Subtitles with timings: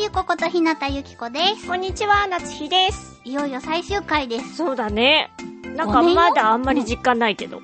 [0.00, 3.20] ゆこことひなたゆきこですこんにちは、夏日です。
[3.22, 5.30] いよいよ最終回ですそうだね。
[5.76, 7.60] なんかまだあんまり実感ないけど。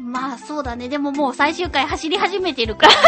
[0.00, 0.88] まあそうだね。
[0.88, 2.98] でももう最終回走り始めてるからね。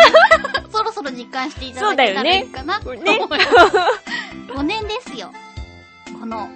[0.70, 4.52] そろそろ実感していただけたらいいかなと思いねます。
[4.52, 5.32] 5年ですよ。
[6.20, 6.50] この、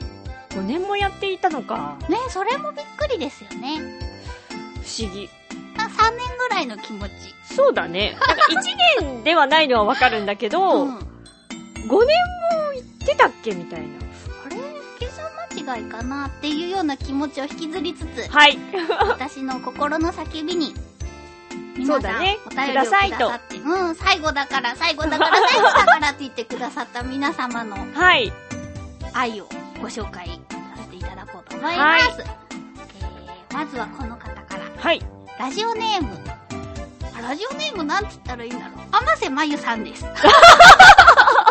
[0.51, 1.97] 5年もやっていたのか。
[2.11, 3.81] ね、それもびっくりですよね。
[4.83, 5.31] 不思議。
[5.75, 7.13] まあ3年ぐらいの気持ち。
[7.45, 8.19] そうだね。
[8.27, 11.12] なんか1年ではないのはわかるんだけど、うん。
[11.87, 13.87] 5年も行ってたっけみたいな。
[14.47, 14.57] あれ
[14.99, 15.27] 計算
[15.65, 18.59] 間違いかなっていうような気持ちを引きずりつつ、はい。
[19.09, 20.75] 私の心の叫びに、
[21.77, 22.97] 皆さん、そうだねお便りをくださ
[23.37, 28.33] って、うん、最後だから、最後だから、最後だからって言ってくださった皆様のはい。
[29.15, 29.49] 愛を
[29.81, 30.33] ご紹介さ
[30.77, 32.21] せていただこうと思います。
[32.21, 34.63] えー、まずはこの方から。
[34.77, 35.01] はい。
[35.39, 36.09] ラジオネーム。
[37.15, 38.87] あラジオネームなんて言ったらいいんだろう。
[38.93, 40.05] 甘瀬まゆさんです。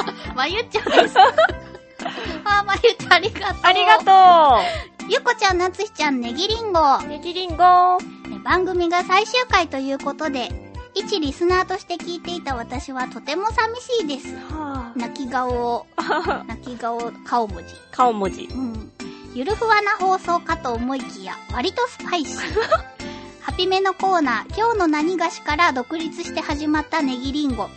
[0.36, 1.20] まゆっちゃんです。
[1.20, 3.58] あー、まゆっちゃんありがとう。
[3.64, 6.80] ありがとゆこちゃん、なつひちゃん、ねぎりんご。
[6.80, 7.08] う。
[7.08, 7.98] ネギリンゴ
[8.34, 10.50] え番組が最終回ということで、
[10.94, 14.36] 一リスナーとして聞いていた私はとても寂しいです。
[14.54, 16.44] は泣き顔を、ぁ。
[16.48, 17.76] 泣き顔、顔文字。
[17.92, 18.44] 顔文字。
[18.44, 18.92] うん。
[19.34, 22.40] ゆるふわな放送かと思いきや、割とスパイシー。
[23.42, 27.70] ハピメのコーナー、今日の何がしから独立して始まったネギリンゴ。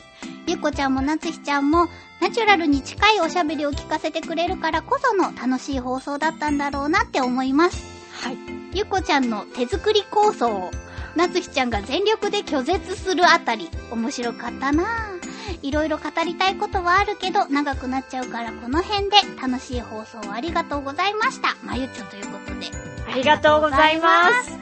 [0.47, 1.89] ゆっこちゃんもなつひちゃんも、
[2.21, 7.85] ナチュラルに近いおしゃべりを聞かせてくれるからこその楽しい放送だったんだろうなって思います。
[8.23, 8.37] はい。
[8.75, 10.71] ゆっこちゃんの手作り構想を、
[11.17, 15.15] なつひちゃんが全力で拒絶するあたり、面白かったなぁ。
[15.63, 21.57] いろいろ語りたいことはあるけど、長くなっちゃうからこの辺で、楽しい放送をありがとうございました。
[21.63, 22.67] まゆっちょということで。
[23.11, 24.59] ありがとうございます。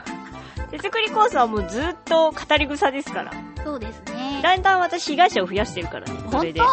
[0.70, 3.32] 手作りコースはもうずっと語り草ですから。
[3.68, 4.40] そうですね。
[4.42, 6.70] だんだん私被害者を増やしてるからね、それで本。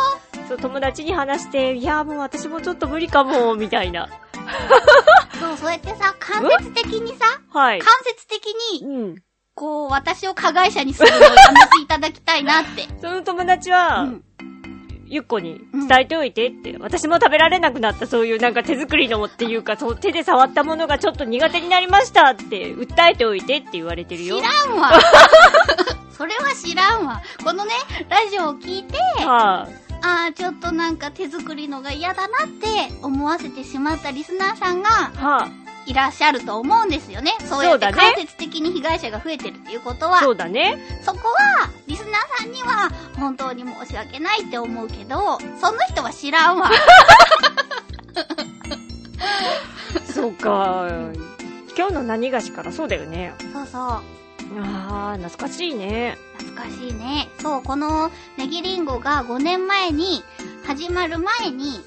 [0.47, 4.07] そう、友達に話して、いや、もう私もちょっと無理かも、みたいな。
[5.37, 7.85] そう、そうやってさ、間接的にさ、はい間。
[8.03, 8.45] 接的
[8.81, 9.15] に、うん。
[9.55, 12.87] こう、私を加害者にするのをやめていただきたいなって。
[13.01, 14.23] その友達は、うん。
[15.07, 24.37] ゆっこに伝えておいてって、私も食べられなくなったそういうなんか手作りのもっていうか、そう手で触ったものがちょっと苦手になりましたって、訴えておいてって言われてるよ。
[24.37, 24.91] 知らんわ。
[26.17, 26.44] それは
[27.43, 27.71] このね、
[28.09, 29.67] ラジオを聞いて、は
[30.01, 35.49] あー、ちょっとなんか手作りのが嫌だなって思わせてしまったリスナーさんがあ、はあ、
[35.85, 37.31] いらっしゃると思うんですよね。
[37.45, 40.77] そうやって間接的に被害者が増えてるっていうことは、そうだね。
[41.03, 42.11] そこは、リスナー
[42.43, 46.71] さんには、本当に申し訳ないって思うけど、その人は知らんわ。
[50.13, 50.87] そうか。
[51.77, 53.33] 今日の何がしからそうだよね。
[53.53, 54.01] そうそう。
[54.57, 56.17] ああ、懐かしいね。
[56.37, 57.29] 懐かしいね。
[57.39, 60.23] そう、このネギリンゴが5年前に、
[60.65, 61.81] 始まる前に、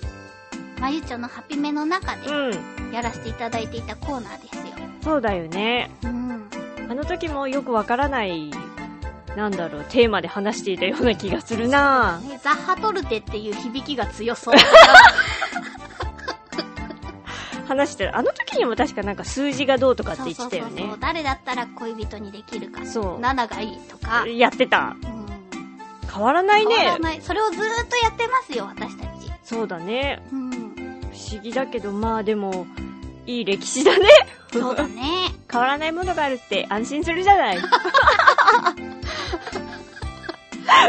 [0.81, 2.93] まゆちょのハピメの中でうん。
[2.93, 4.63] やらせていただいていたコーナーですよ。
[5.03, 5.91] そうだよね。
[6.05, 6.49] うん。
[6.89, 8.51] あの時もよくわからない、
[9.37, 14.55] なんだろう、テーマで話していたような気がするなね、ザッハトルテっていう響きが強そう。
[17.69, 18.17] 話してる。
[18.17, 20.99] あの時にも確かなんか数字がどうとかって言ってたよねそうそうそう。。
[21.01, 22.85] 誰だったら恋人にできるか。
[22.87, 24.27] そう7がいいとか。
[24.27, 24.97] やってた。
[25.03, 25.27] うん。
[26.13, 26.75] 変わらないね。
[26.75, 27.21] 変わらない。
[27.23, 29.11] それをずーっとやってますよ、私たち。
[29.45, 30.23] そうだね。
[30.33, 30.51] うん。
[30.51, 30.57] 不
[31.33, 32.67] 思議だけど、まあでも、
[33.27, 34.09] いい歴史だね。
[34.53, 35.03] そうだね。
[35.51, 37.59] 変わらないものがあるって安心するじゃない。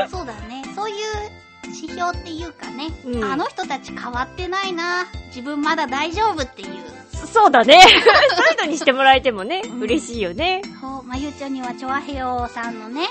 [0.09, 0.63] そうだね。
[0.75, 0.97] そういう
[1.81, 2.87] 指標っていうかね。
[3.05, 5.07] うんあの人たち変わってないな。
[5.27, 6.67] 自分まだ大丈夫っていう。
[7.27, 7.79] そうだね。
[7.81, 10.61] そういうのにしてもらえてもね、うん嬉しいよね。
[10.81, 13.07] そう、まゆちょにはチョアヘヨさんのね、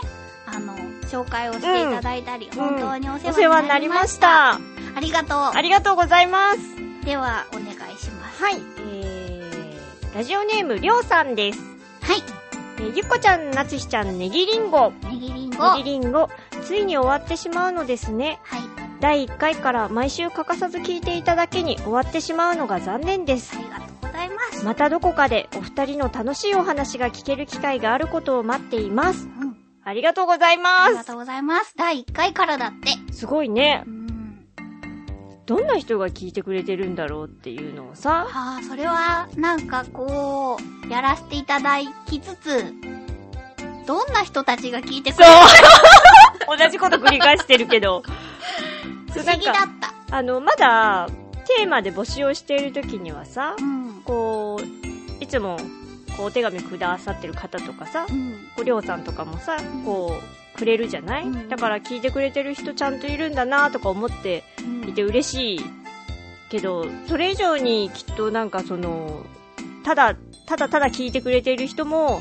[0.46, 0.74] あの、
[1.10, 4.28] 紹介をしていただいたり、うん本当にお世話話にになりましな
[4.58, 4.60] りました。
[4.60, 4.60] た。
[4.96, 6.58] ありがとありがとうございます。
[7.02, 7.04] う。
[7.04, 8.42] では、お願いします。
[8.42, 8.60] はい。
[8.90, 11.60] えー、ラジオネームりょうさんです。
[12.02, 12.37] はい。
[12.78, 14.92] えーゆっこちゃん、なつひちゃん、ねぎりんご。
[15.04, 15.76] ネギリンゴ。
[15.76, 16.28] ねぎりんご、
[16.62, 18.38] ついに終わってしまうのですね。
[18.44, 18.60] はい。
[19.00, 23.56] 第1回から毎週欠かさず聞いていただけに終わってしまうのが残念です。
[23.56, 24.64] ありがとうございます。
[24.64, 29.26] またどこかでお二人の楽しいお話が聞ける機会があることを待っています。
[29.26, 29.56] うん。
[29.84, 30.94] ありがとうございあります。
[30.94, 31.74] がとうございます。
[31.76, 33.12] 第1回からだって。
[33.12, 33.90] すごいねう。
[33.90, 33.97] ん。
[35.48, 42.74] どんな人が聞いてくれてるんだろうっていうのをさ、ああ、それは、なんかこう、やらせていただきつつ、
[43.86, 45.32] どんな人たちが聞いてくそれる
[46.54, 48.02] う 同じこと繰り返してるけど。
[49.10, 49.68] 不思議だっか、
[50.10, 50.16] た。
[50.18, 51.08] あの、まだ、
[51.46, 54.02] テーマで募集をしている時にはさ、うん。
[54.04, 55.56] こう、いつも、
[56.14, 58.48] こう、お手紙くださってる方とかさ、うん。
[58.54, 59.56] ごりょうさんとかもさ、
[59.86, 64.44] こう、くれるじゃない、うんだから聞いてくれてる人ちゃんといるんだなとか思って
[64.86, 65.60] いて嬉しい
[66.50, 69.24] けど、それ以上にきっとなんかその、
[69.84, 70.16] ただ、
[70.46, 72.20] ただただ聞いてくれてる人も、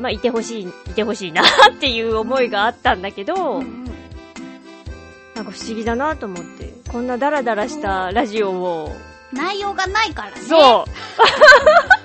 [0.00, 3.84] まあ、いてほしい、いてほしいなっていう思いがあったんだけど、うんうん。
[5.34, 8.96] なんか不思議だなと思って、こんなダラダラしたラジオを、
[9.32, 10.36] 内容がないからね。
[10.42, 10.84] そ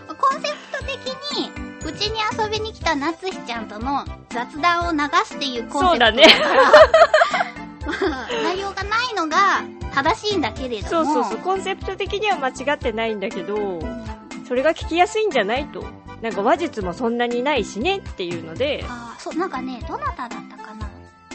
[0.10, 6.24] う、 コンセプト的に、うちに遊びに来た夏日ちゃんとの雑談を流すっていうコンセプトそうだね。
[7.82, 9.62] から、内容がないのが
[9.94, 11.14] 正しいんだけれども。
[11.14, 14.02] そうそうそう、コンセプト的には間違ってないんだけど、うん
[14.48, 15.86] それが聞きやすいんじゃないと。
[16.22, 20.90] なんか話術もそんなにないしねっていうので、あーそう、なんかね、どなただったかな。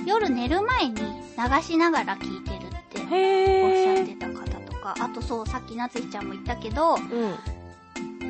[0.05, 4.03] 夜寝る前に流しながら聞いてるっておっしゃ。
[4.03, 7.01] ってた方とか、あとそう、さっき夏日ちゃんも言ったけど、うん。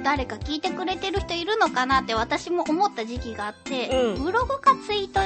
[0.06, 5.18] 誰か聞いてくれてる人いるのかなって私も思った時期があって、うんブログかツイート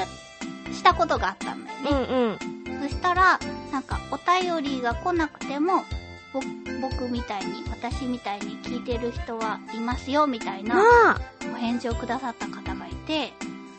[0.73, 2.37] したことがあったんだよね。
[2.65, 2.89] うんうん。
[2.89, 3.39] そしたら、
[3.71, 5.85] なんか、お便りが来なくても、
[6.33, 6.41] ぼ
[6.81, 10.81] 僕みたいに、私みたいに聞いてる人はいますよ、みたいなま
[11.11, 11.21] あ、
[11.53, 13.33] お返事をくださった方がいて、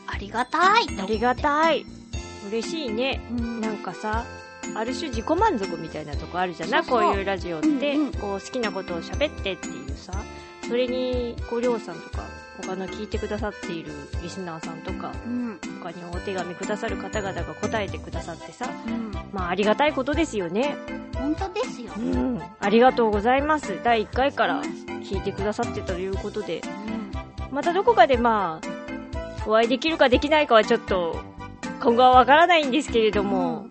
[0.07, 1.85] ありがたいありがたい。
[2.47, 3.19] 嬉しいね。
[3.37, 4.23] うんなんかさ、
[4.73, 10.13] ある種自己満足みたいなとこあるじゃなこういうラジオって、うんうんこう好きなことを喋ってっていうさ、
[10.67, 12.23] それに、ごりょうさんとか、
[12.61, 19.11] 他の聞いてくださっているリスナーさんとか、うん、他にお手紙くださる方々が答えてくださってさ、うん。
[19.31, 20.75] まあありがたいことですよね。
[21.15, 21.91] 本当ですよ。
[21.97, 22.41] うん。
[22.59, 23.79] ありがとうございます。
[23.83, 26.61] 第1回から聞いてくださってたということで、
[27.51, 31.19] またどこかでまあ、お会いできるかできないかはちょっと、
[31.81, 33.67] 今後はわからないんですけれども、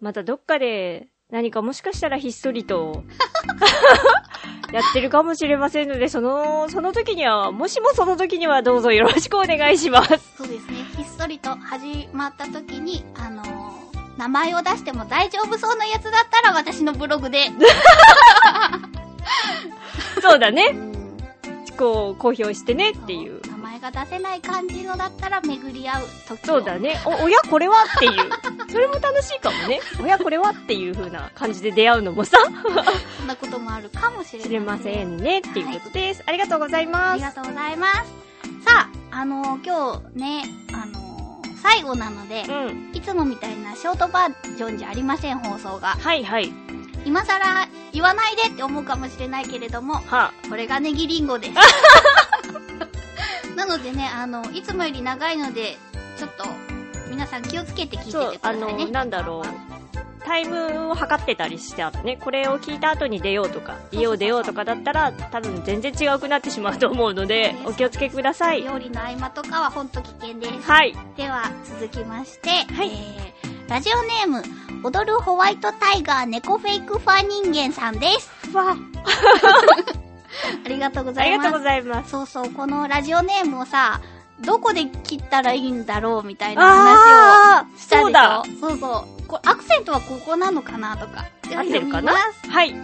[0.00, 3.02] またどっかで何かもしかしたらひっそりと、
[4.72, 10.18] やってるかもしれませんので、その、その時には、もしもその時にはどうぞよろしくお願いします。
[10.36, 10.84] そうですね。
[10.96, 13.68] ひっそりと始まった時に、あのー
[14.18, 17.44] 名前を出しても大丈夫そうなやつだったら私のブログで、
[20.20, 20.72] そうだね。
[20.74, 20.88] うん
[21.78, 23.37] こう、公表してねっていう。
[23.78, 27.00] が出せない感じのだったら巡り合う時をそうだね。
[27.04, 28.30] お、おやこれはっていう。
[28.70, 29.80] それも楽しいかもね。
[30.02, 32.36] おやこれはっていう風な感じで出会うのもさ、
[33.18, 35.16] そんなこともあるかもしれ知れまません。
[35.16, 36.22] ねっていうことです。
[36.26, 37.16] ありがとうございあます。
[37.16, 37.98] りがとうございます。
[38.64, 40.42] さあ、あのー今日ね、
[40.72, 41.08] あのー
[41.62, 42.90] 最後なので、うん。
[42.94, 45.96] いつもみたいなショートバージョンじゃありません、放送が。
[46.00, 46.52] はいはい。
[47.04, 51.52] 今更言わないでって思うかもしれないけれども、はこれがネギリンゴです。
[53.56, 55.76] なのでね、あの、いつもより長いので、
[56.16, 56.44] ちょっと、
[57.10, 58.84] 皆さん気をつけて聞いててくださいね。
[58.86, 59.78] の、なんだろう。
[60.28, 68.62] タイムを測ってたりしてあってね、これを聞いた後に出ようとか、家を出ようとかだったら、多分全然違うくなってしまうと思うので、お気をつけください。
[68.62, 70.70] 料理の合間とかはほんと危険です。
[70.70, 70.94] はい。
[71.16, 74.42] では、続きまして、はいえー、ラジオネーム、
[74.84, 78.30] 踊るホワイトタイガー猫フェイクファー人間さんです。
[78.54, 78.76] わ
[80.64, 81.58] ありがとうござありがとういます。
[81.58, 82.10] ございます。
[82.10, 84.00] そうそう、このラジオネームをさ、
[84.40, 86.96] どこで切ったらいいんだろうみたいな話
[87.60, 88.04] あをしたでしょ？
[88.04, 89.26] そうだそうそう。
[89.26, 91.24] これアクセントはここなのかなとか。
[91.54, 92.12] 合ってるかな？
[92.48, 92.74] はい。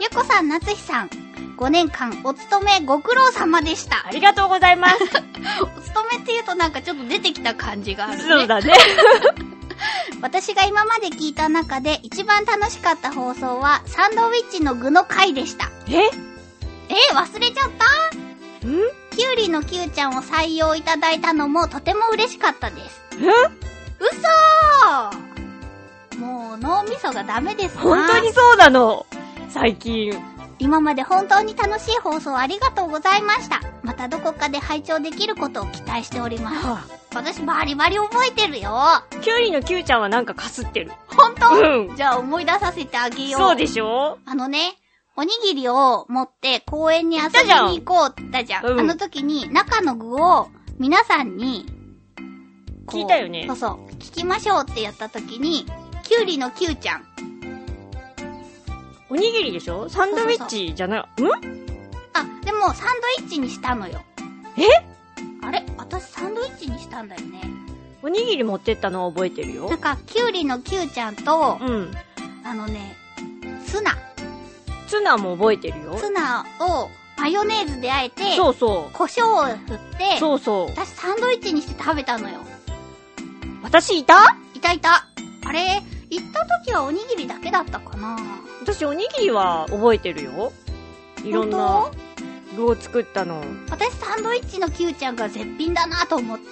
[0.00, 1.08] ゆこさん、なつひさん、
[1.56, 4.10] 5年間お勤めご苦労様でしたあ。
[4.10, 4.94] りがとうございます。
[5.62, 8.22] お勤めって言うとなんかちょっと出てきた感じがあるね。
[8.24, 8.72] そうだね。
[10.22, 15.70] 私が今まで聞いた中で一番楽しかった放送はサンドウィッチの具の回でした。
[15.88, 16.00] え？
[16.96, 17.84] えー、忘れちゃった？
[18.66, 18.70] ん
[19.10, 23.00] キュウリのキュウちゃんを採用いただいたのもとても嬉しかったです。
[23.18, 23.20] え？
[23.98, 24.16] 嘘
[26.18, 29.04] もう脳みそがダメですな本当にそうなの？
[29.50, 30.12] 最近。
[30.58, 33.60] 今まで本当に楽しい放送ありがとうございました。
[33.82, 36.66] またどこかで拝聴できることを期待しております。
[36.66, 36.82] は
[37.14, 38.70] 私バリバリ覚えてるよ。
[38.72, 40.90] あ、キュウリのキュウちゃんはなんかかすってる。
[41.08, 43.40] 本当、うんじゃあ思い出させてあげよう。
[43.40, 44.18] そうでしょ？
[44.24, 44.76] あのね、
[45.18, 48.66] おにぎりを持って公園に遊びに行こうって言ったじゃん。
[48.66, 51.64] うんあの時に中の具を皆さんに、
[52.86, 53.92] こう聞いたよねそうそう。
[53.94, 55.64] 聞きましょうってやった時に、
[56.02, 57.06] キュウリのキュウちゃん。
[59.08, 59.88] おにぎりでしょ？
[59.88, 61.02] サンドウィッチじゃない、ん？
[61.04, 61.06] あ、
[62.44, 64.02] でもサンドイッチにしたのよ。
[64.58, 64.64] え？
[65.42, 65.64] あれ？
[65.78, 67.40] 私サンドイッチにしたんだよね。
[68.02, 69.78] おにぎり持ってったのは覚えてるよなん。
[69.78, 71.90] か、キュウリのキュウちゃんと、うん。
[72.44, 72.94] あのね、
[73.66, 73.96] ツナ。
[74.86, 75.94] ツナも覚えてるよ。
[75.96, 79.56] ツナをマヨネーズであえて、そうそ胡椒を振っ
[79.98, 80.68] てう。、そうそう。
[80.68, 82.40] 私サンドイッチにして食べたのよ。
[83.62, 84.36] 私いた？
[84.54, 85.06] いたいた。
[85.44, 88.18] あれ、行った時はおにぎりだけだったかな
[88.62, 90.52] 私おにぎりは覚えてるよ。
[91.24, 91.90] いろんな本
[92.56, 93.42] 具を作ったの。
[93.68, 96.44] 当私サンドイッチのキュウちゃんが絶品だなと思って。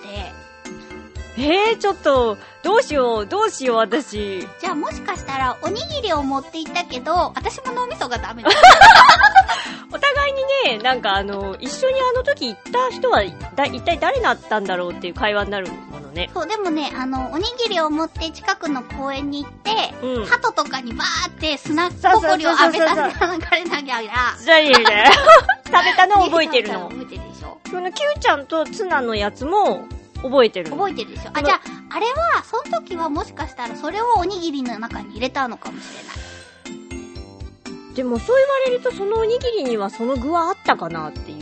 [1.37, 4.47] えー、ちょっと、どうしよう、どうしよう、私。
[4.61, 8.51] じゃあもしかしたらおにぎりを持って行ったけど、私も脳みそがダメだ。
[9.93, 13.23] お互いにね、なんかあの、一緒にあの時行った人は、
[13.57, 16.31] だ、一体誰だったんだろうっていう会話になるものね。
[16.33, 20.27] そう、でもね、あの、おにぎりを持って近くの公園に行って、うん。
[20.27, 25.11] 鳩とかにバーって砂ぼこりを浴びさせて流れながら、じゃあいいね。
[25.67, 26.89] 食べたの覚えてるの。
[26.89, 29.89] 覚えてるでしょそのキュウちゃんとツナのやつも
[30.25, 30.77] 覚えてるの。
[30.77, 31.31] 覚えてるでしょ？
[31.33, 37.95] あ、じゃあ、あれは、その時はもしかしたらそれをおにぎりの中に入れたのかもしれない。
[37.95, 41.39] でもそう言われるとそのおにぎりにはその具はあったかなっていう。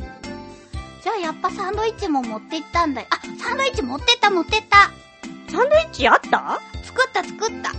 [1.02, 3.06] じゃあやっぱサンドイッチも持って行ったんだよ。
[3.10, 4.90] あ、サンドイッチ持ってった持ってった
[5.50, 6.60] サンドイッチあった？
[6.82, 7.72] 作った作った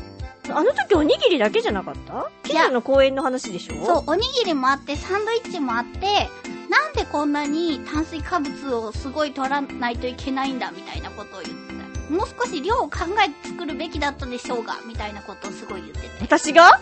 [0.58, 2.30] あの時おにぎりだけじゃなかった？
[2.44, 3.86] 近所の公園の話でしょ？
[3.86, 6.30] そう、おにぎりもあって、サンドイッチもあって、
[6.74, 11.74] なんでこんなに炭水化物をすごい取らないといけないんだみたいなことを言って
[12.08, 12.12] た。
[12.12, 16.10] もう少し量を考えて作るべきだったでしょうが、みたいなことをすごい言ってて。
[16.22, 16.80] 私が？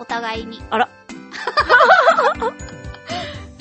[0.00, 0.60] お互いに。
[0.70, 0.88] あら。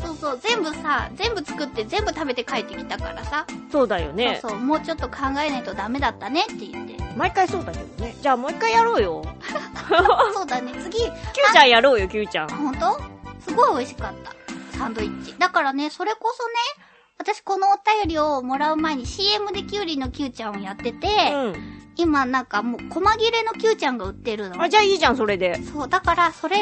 [0.03, 3.45] そうそう、全部さ、全部作って全部食べて帰ってきたからさ。
[3.71, 4.39] そうだよね。
[4.41, 6.97] そうそう、もうちょっと考えないとダメだったねって言って。
[7.15, 8.15] 毎回そうだけどね。
[8.19, 9.23] じゃあもう一回やろうよ。
[10.33, 11.13] そうだね、次、 キュウ
[11.53, 12.49] ちゃんやろうよ、キュウちゃん。
[12.49, 12.99] ほんと
[13.39, 14.36] すごい美味しかった。
[14.77, 15.35] サンドイッチ。
[15.37, 16.85] だからね、それこそね、
[17.17, 21.77] 私このお便りをもらう前に CM でキュウリのキュウちゃんをやってて、うん。
[21.99, 24.61] 今なんかもう細切れのキュウちゃんが売ってるの。
[24.61, 25.55] あ、じゃあいいじゃん、それで。
[25.63, 26.57] そう、だからそれ、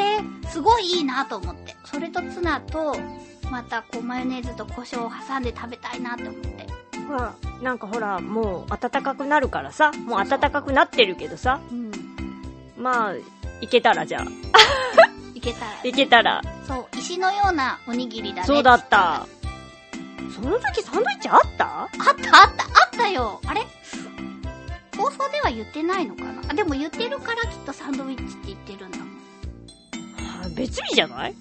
[0.48, 1.76] すごいいいなと思って。
[1.84, 2.96] それとツナと、
[3.50, 6.66] またこうマヨネーズと胡椒を挟んで食べたいなって思って。
[7.06, 9.92] ほら、なんかほら、もう暖かくなるからさ。
[9.92, 11.60] もう暖かくなってるけどさ。
[11.70, 11.92] うん。
[12.78, 13.14] まあ、
[13.60, 14.26] いけたらじゃあ。
[15.50, 16.42] いけたら、いけたら。
[16.66, 18.46] そう、石のようなおにぎりだね。
[18.46, 19.26] そうだった。
[20.34, 21.82] その時サンドイッチあった？
[21.82, 23.62] あったあったあったよあれ？
[24.96, 26.42] 放送では言ってないのかな？
[26.50, 29.08] あ、でも言ってるからきっとサンドイッチって言ってるんだもん。
[29.08, 31.34] はあ別日じゃない？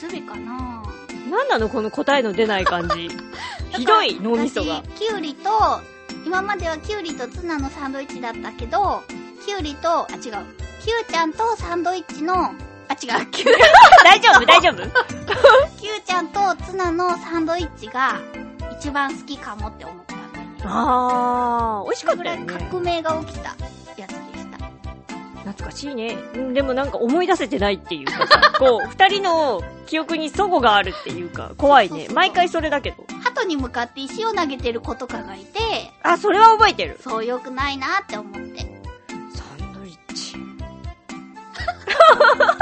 [0.00, 0.82] 別日かな
[1.30, 3.08] なんなのこの答えの出ない感じ。
[3.78, 4.82] ひどい脳みそが。
[4.82, 5.48] 私、キュウリと、
[6.26, 9.02] 今まではキュウリとツナのサンドイッチだったけど、
[9.46, 10.20] キュウリと、あ、違う。
[10.20, 10.42] キュウ
[11.08, 12.52] ちゃんとサンドイッチの、
[12.92, 13.26] あ、違う。
[13.30, 13.54] キュウ、
[14.04, 14.76] 大丈夫大丈夫？
[15.80, 18.20] キュウちゃんとツナのサンドイッチが
[18.78, 20.50] 一番好きかもって思ったんだよね。
[20.64, 22.44] あー、美味しかったよね。
[22.44, 23.48] ぐらい革命が起きた
[23.96, 24.58] やつでした。
[25.40, 26.16] 懐かしいね。
[26.34, 31.90] うんでもなんか思い出せてないっていうかさ、 こう、二人の記憶に齟齬があるっていうか、怖いね。
[31.90, 33.04] そうそうそう毎回それだけど。
[33.22, 35.58] 鳩に向かって石を投げてる子とかがいて、
[36.02, 36.98] あ、それは覚えてる。
[37.02, 38.60] そう良くないなって思って。
[39.34, 40.36] サンドイッチ。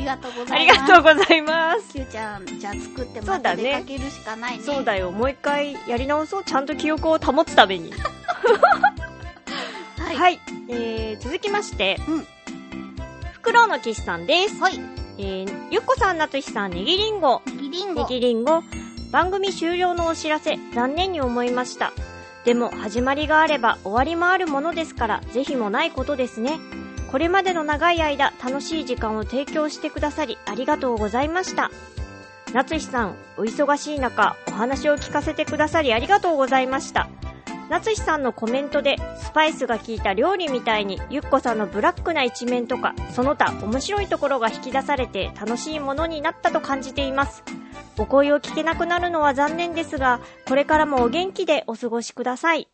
[0.00, 0.80] ありがとうござありいます。
[0.80, 1.92] がとうございます。
[1.92, 4.64] キュウちゃん、じゃあ作ってまた出かけるしかないね。
[4.64, 5.10] そうだよ。
[5.10, 6.44] もう一回やり直そう。
[6.44, 7.92] ちゃんと記憶を保つために。
[9.98, 10.16] はい。
[10.16, 10.40] はい。
[10.68, 12.00] えー、続きまして。
[12.08, 12.26] うん。
[13.32, 14.60] フクロウの騎士さんです。
[14.60, 14.80] はい。
[15.18, 17.42] えー、ゆっこさん、なつひさん、ネギリンゴ。
[17.46, 18.08] ネギリンネゴ。
[18.08, 18.62] ギリンゴ。
[19.10, 21.92] 番組終了のお知らせ、残念に思いました。
[22.44, 26.58] でも、始まりがあれば終わりもあるものですから、ぜひもないことですね。
[27.10, 31.70] これまでの長い間、楽しい時間を提供してくださり、ありがとうございました。
[32.52, 37.08] 夏日さん、お忙しい中、お話を聞かせてくださりありがとうございました。
[37.68, 47.42] 夏日さんのコメントで、スパイスが効いた料理みたいに、ゆっこさんのブラックな一面とか、その他面白いところが引き出されて、楽しいものになったと感じています。
[47.98, 52.68] お声を聞けなくなるのは残念ですが、これからもお元気でお過ごしください。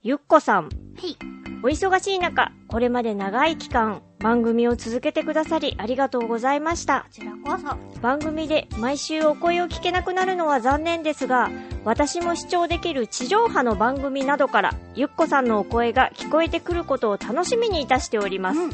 [0.00, 1.16] ゆっこさん、はい。
[1.64, 7.06] お忙しい中、これまで長い期間、番組を続けてくださりありがとうございましたこ。
[7.10, 8.00] ちらこそ。
[8.00, 11.50] 番組で毎週お声を聞けなくなるのは残念ですが、
[11.84, 18.60] 私も視聴できる地上波の番組などから、ゆっこさんのお声が聞こえてくることを楽しみにいたしております。
[18.60, 18.70] うん。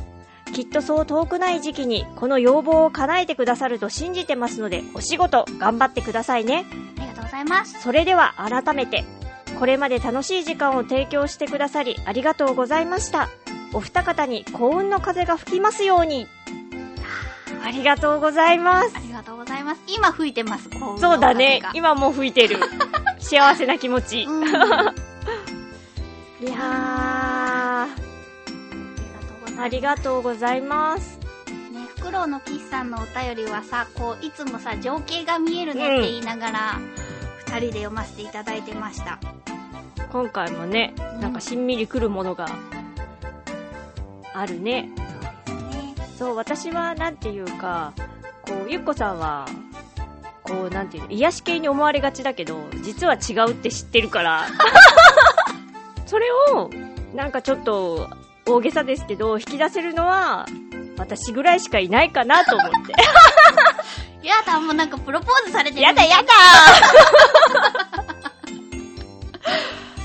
[0.52, 6.66] きっとそう遠くない時期に、この要望を叶えてくださると信じてますので、お仕事頑張ってくださいね。
[6.98, 7.80] ありがとうございます。
[7.80, 9.04] それでは改めて、
[9.58, 13.28] これまで楽しい時間を提供してくださりありがとうございました。
[13.72, 16.28] お二方に幸運の風が吹きますように。
[17.64, 18.92] ありがとうございます。
[18.94, 19.80] ありがとうございます。
[19.88, 21.62] 今吹いてます、幸運のそうだね。
[21.72, 22.58] 今もう吹いてる。
[23.18, 24.24] 幸せな気持ち。
[24.28, 24.44] うん。
[24.46, 24.50] い
[26.46, 27.88] やー、あ
[29.58, 31.12] ありりがとうございます。
[31.12, 31.18] す。
[31.72, 37.13] ね、フクロウの岸さんのお便りはさ、こう、いつもさ、情景が見えるねって言いながら、二、
[37.58, 39.18] 人で読ませていただいてました。
[40.10, 42.48] 今回もね、うんなんかしんみりくるものが
[44.34, 44.88] あるね。
[46.18, 47.92] そう私はなんていうか、
[48.42, 49.46] こう、ゆっこさんは、
[50.42, 54.46] こう、なんていうの、癒し系に思われがちだけど、実は違うって知ってるから、
[56.06, 56.70] それを、
[57.14, 58.08] なんかちょっと、
[58.46, 60.46] 大げさですけど、引き出せるのは、
[60.98, 62.94] 私ぐらいしかいないかなと思って。
[64.24, 65.82] やだ、もうなんかプロポーズされてる。
[65.82, 66.32] やだやだ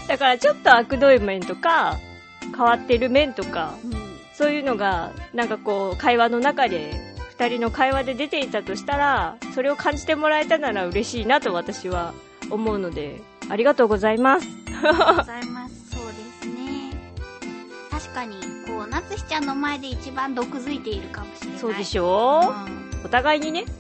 [0.08, 1.98] だからちょっと悪どい面とか、
[2.42, 4.20] 変わってる面とか、うん。
[4.34, 12.14] そういうのが、なんかこう、会話の中で、二人の会話で出ていたとしたら、それを感じてもらえたなら嬉しいなと私は
[12.50, 14.48] 思うので、ありがとうございます。
[14.68, 15.76] ありがとうございます。
[15.96, 16.94] そうですね。
[17.92, 18.36] 確かに、
[18.68, 21.60] こう、なつひちゃんの前で一番毒づいているかもしれない。
[21.60, 21.84] そうでょ。
[21.84, 23.66] しょうんお互いにね。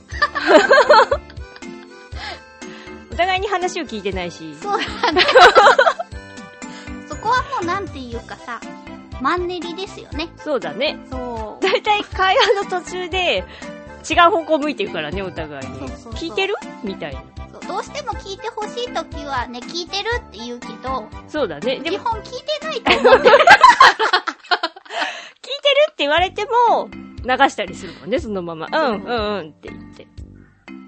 [3.11, 4.55] お互いに話を聞いてないし。
[4.61, 4.71] そう
[5.03, 5.21] なんだ。
[7.07, 8.59] そこはもうなんていうかさ、
[9.21, 10.29] マンネリですよね。
[10.37, 10.97] そうだね。
[11.09, 11.63] そう。
[11.63, 13.43] だいたい会話の途中で、
[14.09, 15.79] 違う方向向いてるからね、お互いに。
[15.79, 16.55] そうそうそう聞いてる？
[16.83, 17.21] みたいな。
[17.51, 21.79] そうどうしても聞いてほしいときはね、聞いてるって言うけど、そうだね。
[21.79, 23.35] でも、聞いてる基本聞いてないと思っ てる。
[25.91, 26.89] って言われても、
[27.23, 28.67] 流したりするもんね、そのまま。
[28.71, 30.07] うん、うん、うんって言って。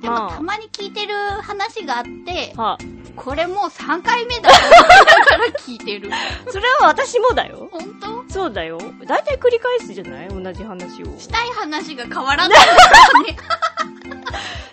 [0.01, 2.77] でも、またまに聞いてる話があってあ、、は
[3.15, 6.09] これもう3回目だと思いながら聞いてる。
[6.11, 6.17] あ、
[6.49, 7.69] それは私もだよ。
[7.71, 7.83] 本
[8.27, 8.33] 当？
[8.33, 8.79] そうだよ。
[9.05, 10.27] だいたい繰り返すじゃない？
[10.29, 11.05] 同じ話を。
[11.19, 12.65] したい話が変わらないか
[13.13, 13.37] らね。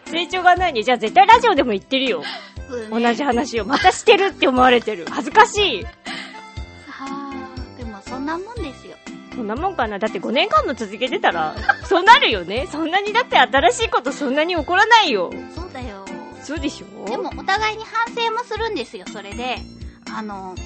[0.06, 0.82] 成長がないね。
[0.82, 2.20] じゃあ絶対ラジオでも言ってるよ。
[2.20, 2.26] ね
[2.90, 3.64] 同じ話を。
[3.66, 5.06] またしてるって思われてる。
[5.10, 5.84] 恥ずかしい。
[5.84, 5.90] は
[7.76, 8.96] あ、でもそんなもんですよ。
[9.38, 10.00] そんなもんかな。
[10.00, 12.66] だって5年間も続けてたら、そうなるよね。
[12.72, 15.30] そんなにだって新しいことそんなに起こらないよ。
[15.54, 16.04] そうだよ。
[16.42, 17.08] そうでしょ？
[17.08, 19.58] でも、お互いに反省もするんですよ、それで。
[20.12, 20.56] あの、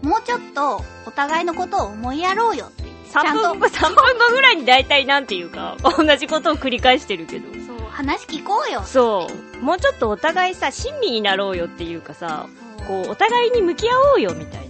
[0.00, 3.18] もうちょっと、お互いのことを思いやろうよって言って。
[3.28, 7.52] 3分後、3分後ぐらいに大体なんていうか、同じことを繰り返してるけど。
[7.66, 8.82] そう、話聞こうよ。
[8.86, 9.26] そ
[9.60, 9.62] う。
[9.62, 12.46] もうちょっとお互いさ、親身になろうよっていうかさ、
[12.86, 14.69] こう、お互いに向き合おうよみたい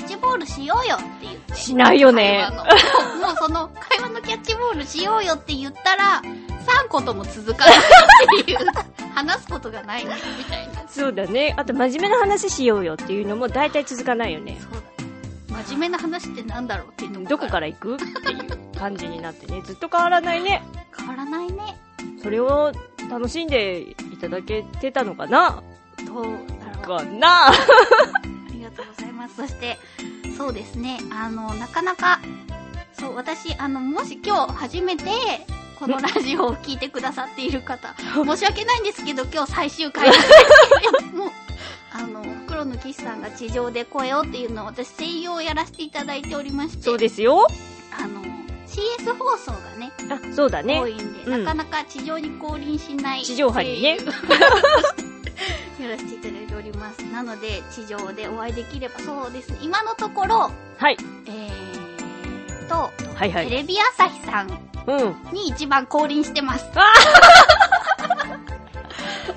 [0.00, 1.54] キャッチボールしようよって言って。
[1.54, 2.48] しないよね
[3.20, 7.76] もうその、会話のキャッチボールしようよって言ったら、3個とも続かない
[8.40, 8.58] っていう、
[9.14, 10.88] 話すことがないね、みたいな。
[10.88, 11.54] そうだね。
[11.56, 14.58] あと真面目な話しようよっていうのも大体続かないよね。
[14.60, 14.80] そうだ。
[15.64, 19.60] 真面目な話ってなんだろうっていうのもどこから行くっていう感じになってね。
[19.62, 20.62] ずっと変わらないね。
[20.96, 21.78] 変わらないね。
[22.22, 22.72] それを
[23.10, 25.62] 楽しんでいただけてたのかな？
[26.06, 26.38] どうだろう。
[26.80, 27.52] かな
[29.36, 29.78] そして、
[30.36, 32.20] そうですね、あの、なかなか、
[32.92, 35.04] そう、私、あの、もし今日初めて、
[35.78, 40.32] このラジオを聞いてくださっている方、 申し訳ないんですけど、今日最終回なんです
[40.80, 41.32] けれども、
[41.92, 47.46] あの、袋の岸さんが地上で声をっていうのを私声優をやらせていただいておりまして、そうですよ。
[47.98, 48.22] あの、
[48.66, 50.86] CS 放送がね、あ、そうだね多。
[50.86, 53.24] いんで、うんなかなか地上に降臨しない。
[53.24, 53.98] 地上波にね
[55.80, 56.98] やらせていただいております。
[57.12, 60.96] なので、地上でお会いできれば、そうですね、今のところ、はい。
[61.26, 63.48] えーと、はいはい。
[63.48, 64.50] テレビ朝日さん
[64.86, 65.16] うん。
[65.32, 66.64] に一番降臨してます。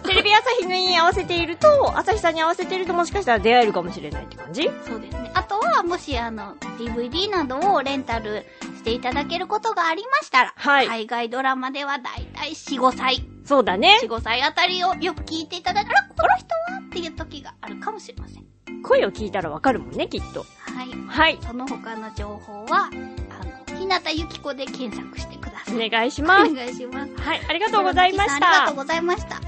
[0.05, 4.69] テレビ朝日に合わせていると、朝日さんに合わせているともしかしたら出会えるかもしれないって感じ？
[4.85, 5.31] そうですね。
[5.33, 8.45] あとは、もし、あの、DVD などをレンタル
[8.77, 14.09] していただけることがありましたら、はい海外ドラマではだいたい4、5歳、そうだね4、。
[14.09, 18.43] 5歳あたりをよく聞いていただいたら、この人はっていう時があるかもしれません。
[18.83, 20.45] 声を聞いたらわかるもんね、きっと。
[20.59, 20.89] はい。
[21.07, 21.39] はい。
[21.41, 25.87] その他の情報は、あの、日向ゆき子で検索してください。
[25.87, 26.51] お願いします。
[26.51, 27.15] お願いします。
[27.21, 28.81] はい、ありがとうございましありがとうた。
[28.83, 29.35] ございました。
[29.35, 29.41] さ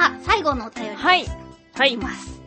[0.00, 1.02] あ、最後のお便りです。
[1.02, 1.26] はい。
[1.74, 2.02] はいいき。
[2.02, 2.41] ます。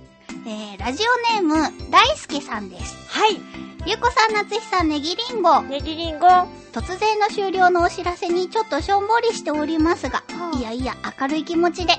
[0.47, 1.03] えー、ラジ
[1.33, 2.95] オネーム、大輔さんです。
[3.09, 3.41] はい。
[3.87, 5.61] ゆうこさん、なつひさん、ねぎりんご。
[5.63, 6.27] ネギリンゴ。
[6.71, 11.93] 突然の終了のお知らせにちょっとしょんぼりしておりますが、いやいや、明るい気持ちで、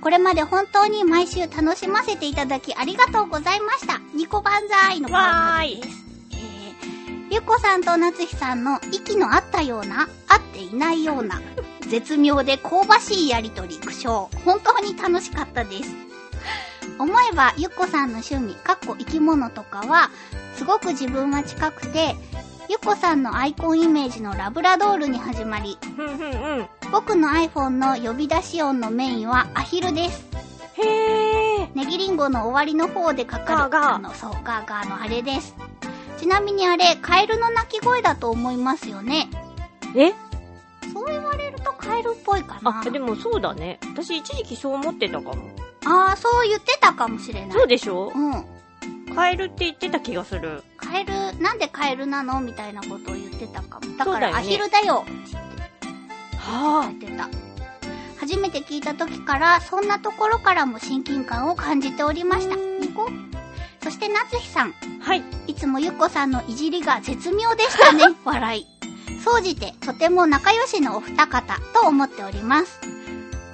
[0.00, 3.98] これまで本当に毎週楽しませていただきありがとうございました。
[4.14, 6.04] ニコバンザーイのコーナーです。
[6.34, 11.42] えー、ゆっこさんとなつひさんの息の合ったような、合っていないような、
[11.80, 14.28] 絶妙で香ばしいやりとり、苦笑。
[14.44, 16.07] 本当に楽しかったです。
[16.98, 20.10] 思えば、ゆっこさんの趣味、かっこ生き物とかは、
[20.54, 22.16] すごく自分は近くて、
[22.68, 25.78] ゆこさんのアイコンイメージのラブラドールに始まり。
[26.92, 30.26] 僕の iPhone の呼び出し音のメインはアヒルです。
[30.74, 31.68] へー。
[31.74, 35.54] ネギリンゴの終わりの方でかかる、ガーガーあの、そう、ガーガーのあれです。
[36.18, 39.30] ちなみにあれ、カエルの鳴き声だと思いますよね。
[39.94, 40.12] え？
[40.92, 42.82] そう言われるとカエルっぽいかな。
[42.84, 43.78] あ、でもそうだね。
[43.94, 45.36] 私一時期そう思ってたかも。
[45.84, 47.50] あー、そう言ってたかもしれない。
[47.52, 48.12] そうでしょ？
[48.14, 48.44] うん。
[49.14, 50.62] カエルって言ってた気がする。
[50.76, 53.96] カエル、なんでカエルなのみたいなことを言ってたかも。
[53.96, 55.36] だから、アヒルだよって言って
[56.38, 57.28] は言ってた。
[58.20, 62.56] 初めて聞いた時から、そんなところからも親近感を感じておりました。
[62.56, 63.08] ニコ
[63.82, 64.68] そして、夏日さん。
[64.68, 65.04] あ。
[65.04, 65.22] はい。
[65.46, 68.04] いつもゆっこさんのいじりが絶妙でしたね。
[68.24, 68.66] 笑い。
[69.24, 72.80] 総じて、とても仲良しのお二方と思っております。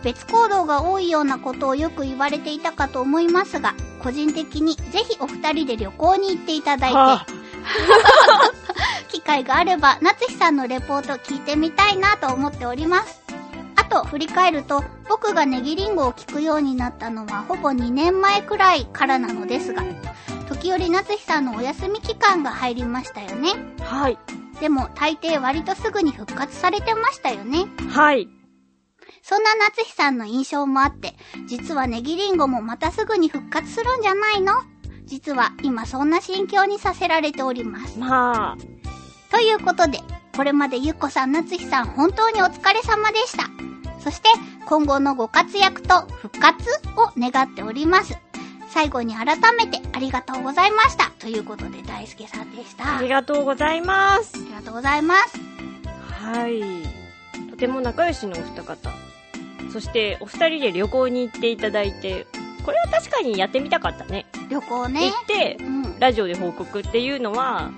[0.04, 7.26] 別行動が多いようなことをよく言われていたかと思いますが、個人的にぜひお二人で旅行に行っていただいて、は
[9.08, 13.22] 機会があれば、夏日さんのレポート聞いてみたいなと思っております。
[13.76, 19.82] あと、振り返ると、僕がネギリンゴを聞くようになったのは、ほぼ2年前くらいからなのですが、
[20.48, 23.52] 時折夏日さんのお休み期間が入りましたよね。
[23.80, 24.18] はい。
[24.60, 27.66] でも、大抵割とすぐに復活されてましたよね。
[27.88, 28.28] はい。
[29.26, 31.14] そんな夏日さんの印象もあって、
[31.46, 34.52] 実はネギリンゴもまたすぐに復活するんじゃないの？
[35.06, 37.98] 実は今そんな心境にさせられております。
[37.98, 38.56] まあ、
[39.30, 40.00] ということで、
[40.37, 43.44] これまでゆっこさん、なつひさん、本当にお疲れ様でした。
[43.98, 44.28] そして、
[44.66, 48.18] 今後のご活躍と復活を願っております。
[48.68, 51.10] 最後に改めてありがとうございました。
[51.18, 52.84] ということで、大輔さんでした。
[52.84, 54.34] ありありがとうございます。
[54.50, 55.38] がとうございます。
[56.10, 56.62] はい。
[57.50, 59.03] とても仲良しのお二方。
[59.72, 62.27] そして、お二人で旅行に行っていただいて、
[62.64, 64.27] これは確かにやってみたかったね。
[64.48, 65.14] 旅行ね行。
[65.14, 65.98] ってう、ん。
[65.98, 67.70] ラジオで報告っていうのは、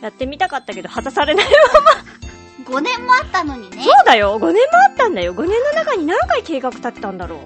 [0.00, 1.46] やってみたかったけど、果たされない。
[2.64, 3.82] 5年もあったのにね。
[3.82, 7.40] そうだよ !5 年もあったんだよ !5 年の中に何回計画立ってたんだろ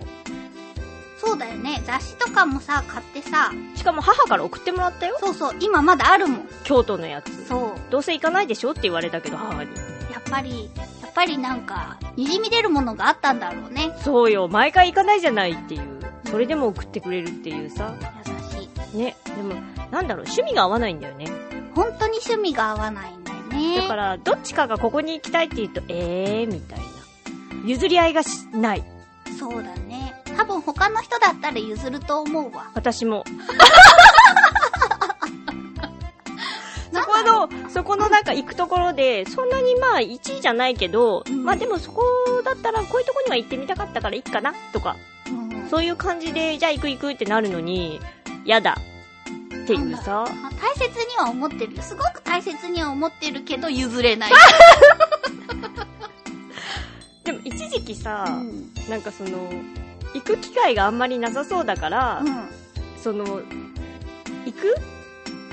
[1.19, 1.83] そうだよね。
[1.85, 3.51] 雑誌とかもさ、買ってさ。
[3.75, 3.79] う。
[3.79, 6.49] しかも母から送ってもらったよそうそう、今まだあるもん。
[6.65, 7.47] 京都のやつ。
[7.47, 7.91] そう。
[7.91, 9.71] どうせ行かないでしょって言われたけど、母に。
[10.13, 10.71] やっぱり、
[11.17, 13.91] ぱりなんか、滲み出るものがあったんだろうね。
[14.05, 15.83] そうよ、毎回行かないじゃないっていう。
[16.31, 17.95] それでも送ってくれるっていうさ。
[18.55, 18.99] 優しい。
[18.99, 19.17] ね。
[19.35, 19.55] でも、
[19.91, 21.27] なんだろう、趣味が合わないんだよね。
[21.75, 23.79] 本当に趣味が合わないんだよね。
[23.79, 26.85] だから、どっちかがここに行きたいって言うと、えー、みたいな。
[27.65, 28.85] 譲り合いがしない。
[29.39, 30.23] そうだね。
[30.37, 32.71] 多分他の人だったら譲ると思うわ。
[32.75, 33.25] 私も。
[37.27, 42.03] そこなんだろの、そこのなんか行くところで、そんなにまあ1位じゃないけど、うんまあでもそこ
[42.45, 44.97] だったらこういうとこには行ってみたかったから行くかなとか、
[45.29, 48.01] う、うん、そういう感じで、じゃあ行く行くってなるのに、
[48.45, 48.77] やだ。
[49.65, 50.25] っていうさ。
[50.25, 51.83] あ大切には思ってるよ。
[51.83, 54.33] すごく大切には思ってるけど譲れない。
[57.25, 58.73] でも一時期さ、うん。
[58.89, 59.51] なんかその、
[60.15, 62.49] 行く機会があんまりなさそうだから、うん。
[63.03, 63.25] その、
[64.45, 64.77] 行く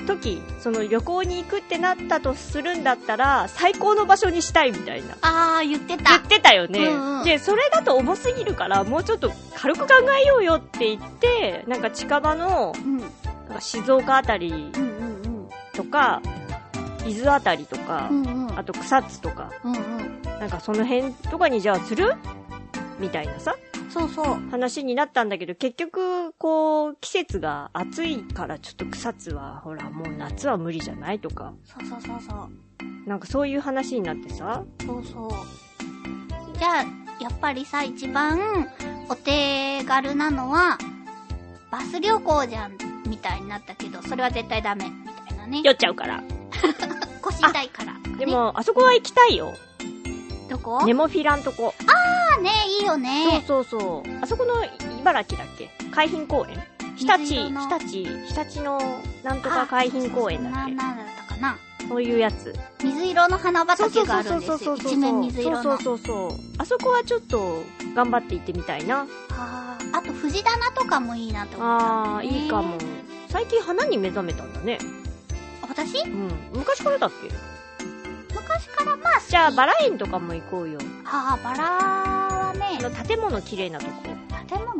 [0.04, 5.16] 時、その旅行に行くってなったとするんだったら、最高の場所にしたいみたいな。
[5.22, 6.20] あー、言って言たっ。
[6.22, 12.98] てたよね、うんうんで、それだと重すぎるから、もうちょっと軽く考えようよって言って、なんか近場の、うん。
[12.98, 13.08] なん
[13.54, 16.22] か静岡あたりうんうんとか、
[17.06, 18.22] 伊豆あたりとか、うん。
[18.22, 18.58] うんうん。
[18.58, 20.22] あと草津とか、うんうん。
[20.40, 22.14] なんかその辺とかにじゃあする？
[22.98, 23.56] みたいなさ、
[23.94, 24.24] そうそう。
[24.50, 33.08] 話になったんだけど、結局、こう、季節が暑いからちょっと草津は、ほら、もう夏は無理じゃないとか、そうそうそうそう。
[33.08, 35.30] なんかそういう話になってさ、そうそう。
[36.58, 36.84] じゃあ、
[37.22, 38.68] やっぱりさ、一番
[39.08, 40.76] お手軽なのは、
[41.70, 42.76] バス旅行じゃん、
[43.08, 45.62] みたいになったけど、それは絶対ダメ、みたいなね。
[45.64, 46.20] 酔っちゃうから。
[47.22, 47.92] 腰痛いから。
[47.92, 49.54] ね、でも、あそこは行きたいよ。
[50.48, 50.84] どこ？
[50.84, 51.74] ネモフィラんとこ。
[52.36, 53.42] あね、いいよね。
[53.46, 54.22] そうそうそう。
[54.22, 54.54] あそこの
[55.00, 55.70] 茨城だっけ？
[55.90, 56.62] 海浜公園？
[56.96, 57.88] 日立、日立、
[58.26, 58.80] 日立の
[59.22, 61.58] なんとか海浜公園だっな、なんだったかな？
[61.78, 62.54] けそういうやつ。
[62.82, 64.58] 水色の花そうそう畑がそうあるんですよ。
[64.58, 64.92] そうそうそう。
[64.92, 65.62] 一面水色の。
[65.62, 66.38] そうそうそうそう。
[66.58, 67.62] あそこはちょっと
[67.94, 69.06] 頑張って行ってみたいな。
[69.30, 72.78] あーあと、藤棚とかもいいなと思ったああ、んだよねいいかも。。
[73.28, 74.78] 最近花に目覚めたんだね。
[75.62, 76.00] 私？
[76.00, 76.30] うん。
[76.52, 77.34] 昔からだっけ？
[78.44, 79.20] 昔からまあ。
[79.28, 80.78] じゃあ、バラ園とかも行こうよ。
[81.04, 83.92] あーバラはあね、の、建物綺麗なとこ。
[84.48, 84.74] 建物？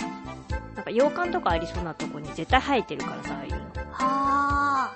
[0.74, 3.59] なんか洋館とかありそうなとこに絶対生えてるからさ、ああいうの。
[3.59, 4.94] はあ。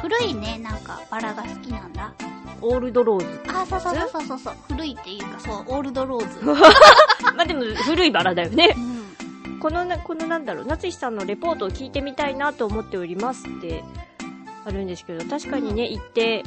[0.00, 2.12] 古いね、なんか、バラが好きなんだ。
[2.60, 3.40] オールドローズ。
[3.52, 4.54] あ、そうそうそうそうそう。
[4.68, 6.44] 古いっていうか、そう、オールドローズ。
[7.36, 8.80] まあでも、古いバラだよねう。
[9.50, 9.58] ん。
[9.60, 13.82] このな、このなんだろう、夏日さんのレポートを聞いてみたいなと思っておりますって、
[14.66, 16.44] あるんですけど、確かにね、行って、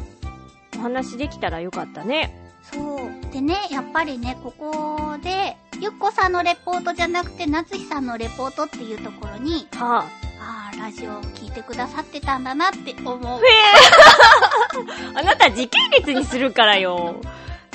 [0.78, 2.34] お話できたらよかったね。
[2.72, 3.32] そう。
[3.34, 10.06] でね、やっぱりね、ここで、ゆっこさんのレポートじゃなくて、なつひさんのレポートっていうところに、は
[10.40, 13.50] ああ、ラジオを聞いてくださってたんだなって思うえ
[15.20, 17.16] あなた時系列にするからよ。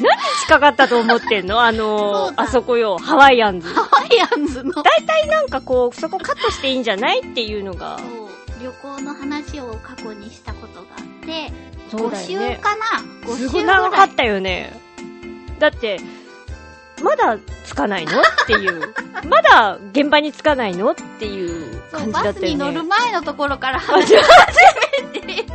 [0.01, 1.63] 何日かかったと思ってんの？
[1.65, 3.69] あそのうだあそこよ、ハワイアンズ。
[3.73, 7.21] ハワイアンズの、大体なんかこう、そこカットしていいんじゃない？
[7.21, 7.99] っていうのが。
[7.99, 8.29] そう、
[8.63, 11.53] 旅行の話を過去にしたことがあって、
[11.99, 12.59] 5週。
[12.61, 12.85] かな
[13.27, 13.67] ?5 週ぐらい。
[13.67, 14.73] 長かったよね。
[15.59, 16.01] だって、
[17.03, 18.13] まだつかないの？
[18.21, 18.95] っていう。
[19.29, 20.93] まだ現場につかないの？
[20.93, 22.49] っていう感じだバスったよね。
[22.51, 24.23] に乗る前のところから話し始
[25.13, 25.47] めて、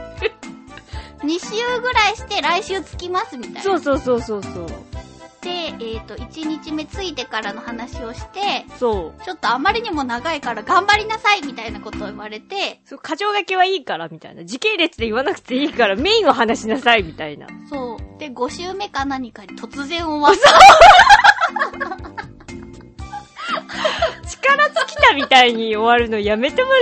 [1.24, 3.62] 2週ぐらいして来週着きますみたいな。
[3.62, 4.66] そうそうそうそうそう。
[5.48, 9.24] で、えっ、と、1日目着いてからの話をして、そう。
[9.24, 14.44] ちょっとあまりにも長いから頑張りなさいみたいなことを言われて、そう、過剰書きはいいから、みたいな。
[14.44, 17.48] 時系列で言わなくていいから、メインを話しなさい、みたいな。
[17.70, 18.20] そう。
[18.20, 20.50] で、5週目か何かに突然終わった。
[24.28, 26.78] 力尽きたみたいに終わるのやめてもら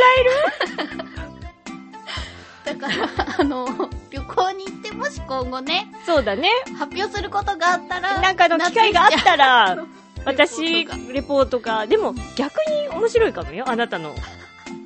[2.66, 3.08] だから、
[3.40, 3.68] あの、
[4.10, 6.50] 旅行に行ってもし今後ね、そうだね。
[6.78, 9.78] 発表することがあったら、なんかの機会があったら、
[10.26, 11.88] 私レポートが、レポートが。
[11.88, 14.16] でも、逆に面白いかもよ、あなたの。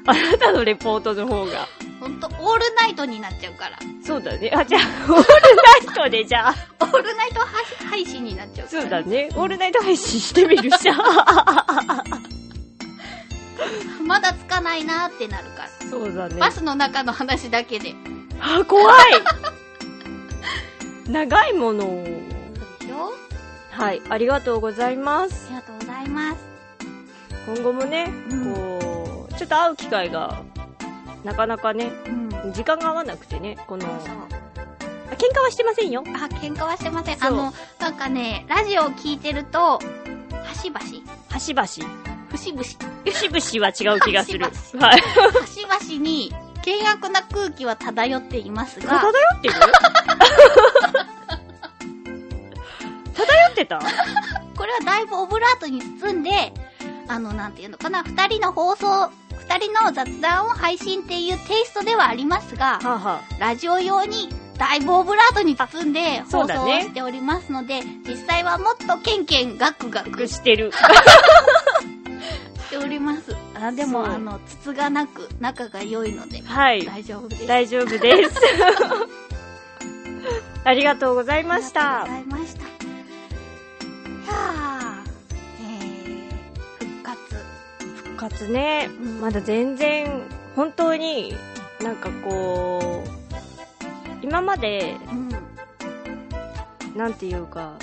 [0.06, 1.68] あなたのレポートの方が。
[2.00, 3.78] ほんと、オールナイトになっちゃうから。
[4.04, 4.52] そうだね。
[4.54, 5.24] あ、じゃあ、オール
[5.86, 6.56] ナイトで、じゃあ。
[6.82, 7.42] オールナイト
[7.90, 8.82] 配信になっちゃうから。
[8.82, 9.30] そうだね。
[9.36, 10.98] オールナイト配信してみるじゃん。
[14.06, 15.70] まだつかないなーってなるから。
[15.90, 16.40] そうだね。
[16.40, 17.94] バスの中の話だけで。
[18.40, 18.96] あ、怖い
[21.10, 22.30] 長いものを。
[23.80, 25.50] はい、ありがとうございますあ。
[25.52, 26.50] りがとうございます。
[27.46, 30.42] 今後もね、うんこう、ちょっと会う機会が、
[31.24, 32.54] なかなかね、うん。
[32.54, 33.88] 時間が合わなくてね、この、
[35.18, 36.04] 喧嘩はしてませんよ。
[36.08, 37.24] あ、喧嘩はしてません。
[37.24, 39.82] あの、なんかね、ラジオを聞いてると、は
[40.54, 41.68] しばし、端々。
[42.32, 42.64] 節々、
[43.06, 44.46] 節々は違う気がする。
[44.78, 45.02] 端はい。
[45.02, 49.54] はしばしに、険悪な空気は漂っていますが、漂ってる？
[53.14, 53.80] 漂ってた？
[54.58, 56.54] これはだいぶオブラートに包んで、
[57.08, 70.72] あの、なんていうのかな、二人の放送、二人の雑談を配信っていうテイストではありますが、はあ、はラジオ用にだいぶオブラートに包んで放送をしておりますので、実際はもっとケンケンガクガクあ、してる。
[72.68, 73.36] しております。
[73.62, 76.84] あでも、あの、筒がなく仲が良いので、はい。
[76.86, 77.46] 大丈夫です。
[77.48, 78.40] 大丈夫です。
[80.64, 82.12] ありがとうございましたあり。
[82.12, 82.64] がとうございました。
[82.64, 82.66] い
[84.28, 84.38] やー、
[85.62, 87.20] えー、復活。
[87.96, 90.22] 復活ね、うんまだ全然、
[90.56, 91.36] 本当に、
[91.82, 93.10] なんかこう、
[94.22, 95.30] 今まで、うん。
[96.98, 97.74] なんていうか、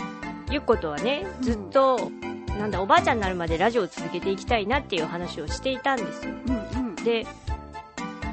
[0.51, 2.11] ゆっことはね、うんずっと、
[2.59, 6.35] なんだ、おばあちゃんになるまでラジオを続けていきたいなっていう話をしていたんですよ。
[6.77, 7.27] うんで、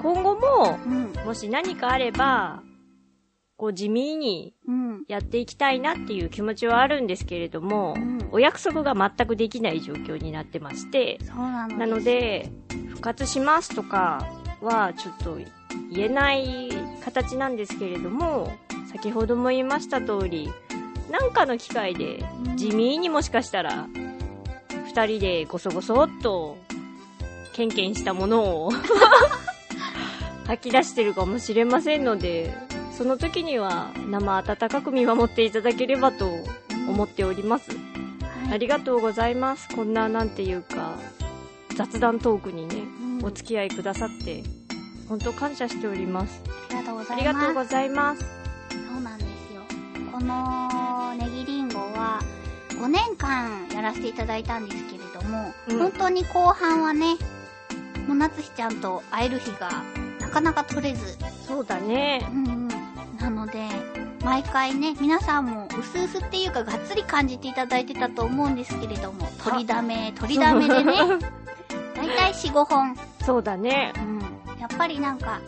[0.02, 1.14] 今後も、うん。
[1.18, 1.26] うん。
[1.26, 2.64] もし何かあれば、
[3.56, 5.04] こう地味にうん。
[5.08, 12.52] やっていきたいなっていう気持ちはあるんですけれども、うんお約束が全くできない状況になってまして、なのですなの、で、
[12.90, 14.28] 復活しますとか
[14.60, 15.38] はちょっと
[15.92, 16.72] 言えない
[17.04, 18.52] 形なんですけれども、
[18.92, 20.52] 先ほども言いました通り、
[21.12, 23.88] なんかの機会でうん地味にもしかしたら、
[24.94, 26.56] 二人でごそごそっと、
[27.54, 28.72] ケンケンしたものを
[30.46, 32.56] 吐き出してるかもしれませんので、
[32.96, 36.30] その時には生温かく見守っていただければと
[36.88, 37.72] 思っております。
[37.72, 39.68] はい、ありがとうございます。
[39.76, 40.94] こんな、なんていうか、
[41.76, 44.44] 雑談トークにね、うんお付き合いくださって、
[45.10, 46.40] 本当感謝しております。
[46.70, 47.20] ありがとうござあいます。
[47.20, 48.22] りがとうございます。
[48.70, 49.62] そうなんですよ。
[50.12, 52.20] このネギリンゴは
[52.84, 57.16] 5年間やらせていただいたんですけれども、うん本当に後半はね、
[58.10, 59.72] もなつひちゃんと会える日が
[60.20, 61.18] なかなか取れず、
[61.48, 62.36] そうだねう。
[62.36, 62.68] んうん。
[63.18, 63.70] なので、
[64.26, 70.94] 毎回ね、皆さんも薄々っていうかがっつり感じていただいてたと思うんですけれども、取りだめ、取りだめでね、
[71.96, 72.98] だいたい4、5本。
[73.26, 73.94] そうだね。
[73.96, 74.20] うん。
[74.60, 75.40] やっぱりなんか、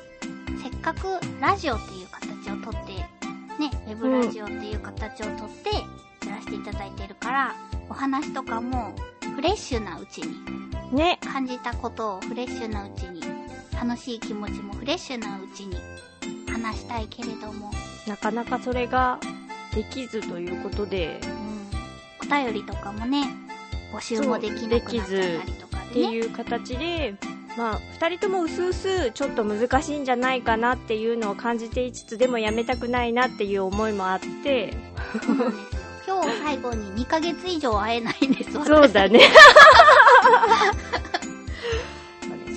[0.63, 2.93] せっかくラジオっていう形をとって、
[3.59, 5.71] ね、ウェブラジオっていう形をとって、
[6.29, 7.55] やらせていただいてるから、
[7.89, 8.93] お話とかも、
[9.35, 10.35] フレッシュなうちに、
[10.91, 11.19] ね。
[11.21, 13.21] 感じたことをフレッシュなうちに、
[13.73, 15.77] 楽しい気持ちもフレッシュなうちに、
[16.51, 17.71] 話したいけれども、
[18.07, 19.19] なかなかそれが
[19.73, 21.19] できずということで、
[22.21, 22.27] うん。
[22.27, 23.27] お便りとかもね、
[23.93, 26.13] 募集もできなくなったりとかってでね。
[26.13, 27.15] いう形で、
[27.57, 34.73] まあ、二人ともうすうすちょっと難しいんじゃないかなっていうのを感じていつつ、でもやめたくないなっていう思いもあって、
[35.25, 35.53] そうなん。
[36.07, 39.21] 今日最後に2ヶ月以上会えないんです、そうだね。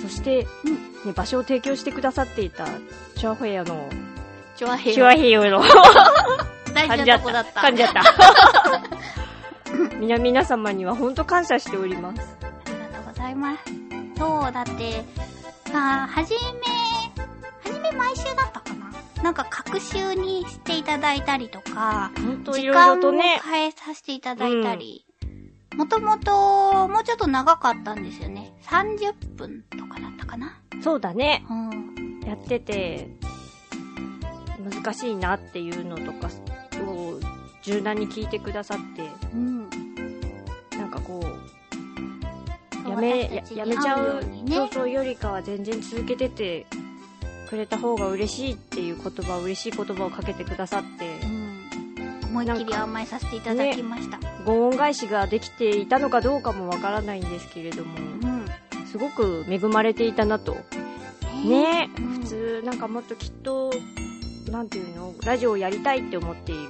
[0.01, 0.47] そして、
[1.05, 2.65] ね、場所を提供してくださっていた、
[3.15, 3.89] チュアフェアの、
[4.55, 4.59] 私。
[4.59, 5.63] チュアヘチュアヘヨの、
[6.73, 7.05] 大事。
[7.05, 7.61] なとこだった。
[7.61, 8.03] 感じゃった。
[9.99, 12.37] 皆皆様には本当感謝しております。
[12.41, 13.63] ありがとうございます。
[14.17, 15.03] そう、だって、
[15.71, 16.68] まあ、はじめ、
[19.29, 25.05] ななんか、各週にしていただいたりとか、時本当いろい間をろとね、変えさせていただいたり、
[25.75, 28.53] もともと、もうちょっと長かったんですよね。
[28.63, 31.45] 30分とかだったかなそうだね。
[31.47, 32.21] うん。
[32.25, 33.07] やってて、
[34.59, 36.29] 難しいなっていうのとか
[36.87, 37.19] を
[37.61, 39.69] 柔軟に聞いてくださって、うん。
[40.71, 46.65] なんかこう、やめ、やめちゃ合うねそうそうよりかは全然続けてて
[47.49, 52.29] くれた方が嬉しいっていう言葉、嬉しい言葉をかけてくださってう、ん。
[52.29, 54.19] 思いっきり甘えさせていただきました。
[54.45, 58.45] ご恩返しができていたのかどうかもわからないんですけれども、うん。
[58.85, 60.57] すごく恵まれていたなと。
[61.43, 63.71] ねうん普通、なんかもっときっと、
[64.51, 66.69] なんていうの、ラジオをやりたいって思っている、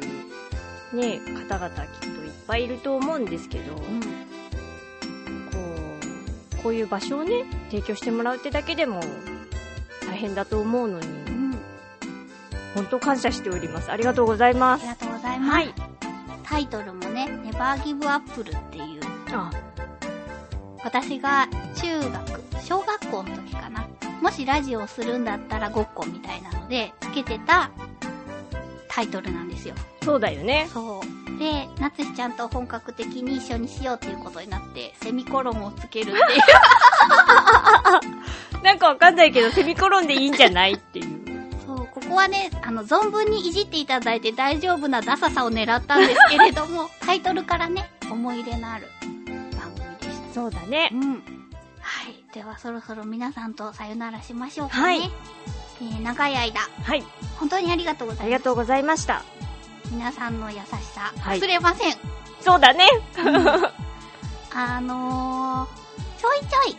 [0.93, 3.79] ね方々きっといっぱいいると思うんですけど、うん。
[3.79, 3.97] こ
[6.57, 9.28] う、こういう場所をね、提供してもらうってだけでも大
[10.19, 11.60] 変だと思うのに、うん。
[12.75, 13.91] 本当感謝しております。
[13.91, 14.82] ありがとうございます。
[14.82, 15.51] ありがとうございます。
[15.51, 15.73] はい。
[16.43, 19.01] タイトルもね、ネバーギブアップルっていう、
[19.32, 19.51] あ、
[20.84, 23.88] 私が中学、小学校の時かな。
[24.21, 27.71] もしラジオをするんだったらごっこみたいなので、つけてた
[28.88, 29.75] タイトルなんですよ。
[30.03, 30.67] そうだよね。
[30.73, 31.39] そう。
[31.39, 36.19] で、なつしちゃんと本格的に一緒にしようっていうことになって、セミコロンをつけるっていう。
[38.63, 41.19] なんかわかんないけど、セミコロンでいいんじゃないっていう。
[41.65, 48.89] そう、ここはね、あの、存分にいじっていただいて大丈夫なダサさを狙ったんですけれども、 タイトルからね、思い入れのある
[49.58, 50.34] 番組でした。
[50.34, 50.95] そうだねう。
[50.95, 51.24] ん。
[51.80, 52.24] はい。
[52.34, 54.84] では、そろそろ皆さんとさよならしましょうかね。
[54.84, 55.12] はい
[55.82, 57.06] えー長い間、はい。
[57.38, 58.24] 本当にありがとうございます。
[58.24, 59.24] ありがとうございました。
[59.91, 60.62] 皆さんの優し
[60.93, 61.95] さ、はい忘れません。
[62.41, 62.86] そうだね。
[64.52, 66.78] あのー、ちょいちょい、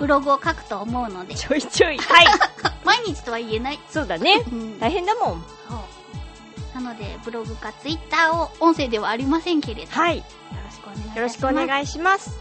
[0.00, 1.98] ブログを書くと思うので、ちょいちょい。
[1.98, 2.26] はい。
[2.84, 3.78] 毎日とは言えない。
[3.90, 4.42] そうだね。
[4.50, 4.80] うん。
[4.80, 5.44] 大変だもん。
[5.68, 5.74] そ
[6.78, 6.82] う。
[6.82, 10.16] なので、ブログかツイッターを音声ではありませんけれど、はい。
[10.16, 10.24] よ
[11.16, 12.38] ろしくお願いします。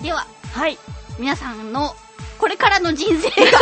[0.00, 0.78] では、はい。
[1.18, 1.96] 皆さんの、
[2.38, 3.58] これからの人生が、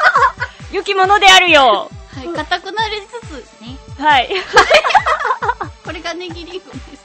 [0.72, 1.90] 良きものであるよ。
[2.14, 4.30] はい、硬くなりつつね、はい。
[5.84, 7.04] これがネギリンゴです。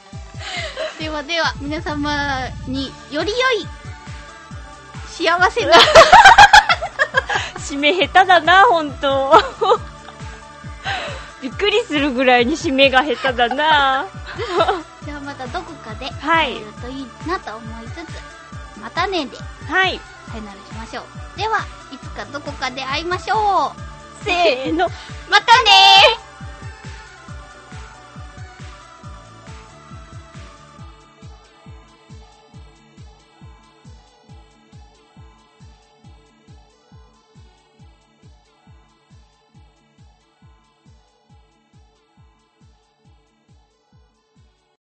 [0.98, 3.68] ではでは、皆様により良い、
[5.20, 5.74] 幸せな、
[7.60, 9.38] 締め下手だな、ほんと。
[11.42, 14.06] びっくりするぐらいに締めが下手だな。
[15.04, 19.36] じゃあまたどこかではい会えるといいなと思いつつ、またねで、
[19.68, 20.00] はい。
[20.30, 21.38] さよならしましょう。
[21.38, 24.24] では、いつかどこかで会いましょう。
[24.24, 24.88] せーの。
[25.28, 26.29] またねー